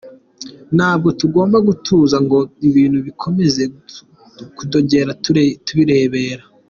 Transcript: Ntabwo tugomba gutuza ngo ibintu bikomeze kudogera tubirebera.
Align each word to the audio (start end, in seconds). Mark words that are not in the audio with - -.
Ntabwo 0.75 1.09
tugomba 1.19 1.57
gutuza 1.67 2.17
ngo 2.25 2.39
ibintu 2.69 2.97
bikomeze 3.07 3.63
kudogera 4.57 5.09
tubirebera. 5.67 6.43